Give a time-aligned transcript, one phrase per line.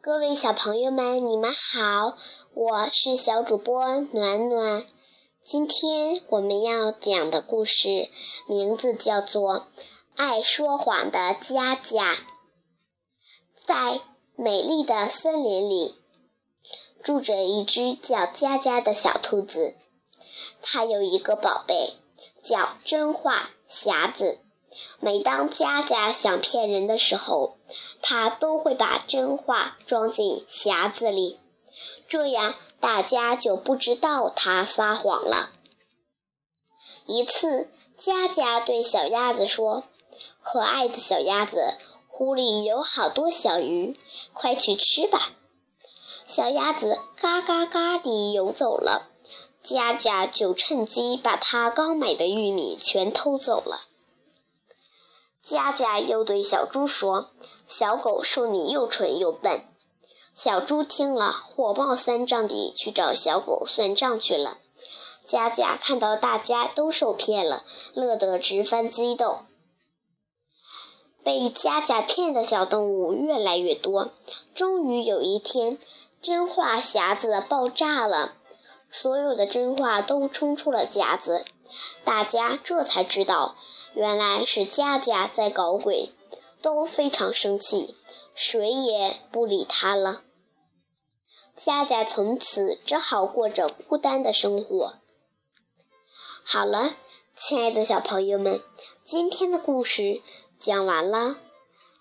[0.00, 2.16] 各位小朋友们，你们好，
[2.54, 4.86] 我是小主播暖暖。
[5.44, 8.08] 今天我们要讲的故事
[8.46, 9.56] 名字叫做
[10.14, 12.14] 《爱说谎的佳佳》。
[13.66, 14.00] 在
[14.36, 15.96] 美丽的森林里，
[17.02, 19.74] 住着一只叫佳佳的小兔子。
[20.62, 21.94] 它有一个宝贝，
[22.44, 24.38] 叫真话匣子。
[25.00, 27.56] 每当佳佳想骗人的时候，
[28.02, 31.38] 他都会把真话装进匣子里，
[32.08, 35.50] 这样大家就不知道他撒谎了。
[37.06, 39.84] 一次，佳佳对小鸭子说
[40.42, 41.74] ：“可爱的小鸭子，
[42.06, 43.96] 湖里有好多小鱼，
[44.32, 45.32] 快去吃吧。”
[46.26, 49.08] 小鸭子嘎嘎嘎地游走了，
[49.62, 53.87] 佳佳就趁机把它刚买的玉米全偷走了。
[55.48, 57.30] 佳佳又对小猪说
[57.66, 59.64] ：“小狗说你又蠢又笨。”
[60.36, 64.58] 小猪听了，火冒三丈地去找小狗算账去了。
[65.26, 69.38] 佳佳看到大家都受骗了，乐得直翻激斗。
[71.24, 74.10] 被佳佳骗的小动物越来越多，
[74.54, 75.78] 终于有一天，
[76.20, 78.34] 真话匣子爆炸了，
[78.90, 81.42] 所有的真话都冲出了匣子，
[82.04, 83.56] 大家这才知道。
[83.98, 86.12] 原来是佳佳在搞鬼，
[86.62, 87.96] 都非常生气，
[88.32, 90.22] 谁也不理他了。
[91.56, 94.94] 佳佳从此只好过着孤单的生活。
[96.44, 96.94] 好了，
[97.34, 98.62] 亲爱的小朋友们，
[99.04, 100.22] 今天的故事
[100.60, 101.38] 讲完了，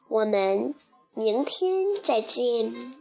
[0.08, 0.76] 我们
[1.16, 2.94] 明天再见。